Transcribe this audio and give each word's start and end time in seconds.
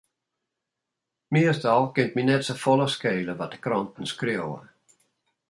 Meastal 1.37 1.83
kin 1.95 2.07
it 2.07 2.15
my 2.15 2.23
net 2.27 2.47
safolle 2.47 2.87
skele 2.95 3.33
wat 3.39 3.51
de 3.53 3.59
kranten 3.65 4.11
skriuwe. 4.13 4.61